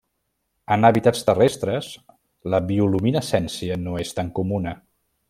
[0.75, 1.89] En hàbitats terrestres,
[2.55, 4.75] la bioluminescència no és tan comuna.